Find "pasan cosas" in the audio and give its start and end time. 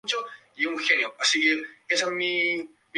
1.95-2.71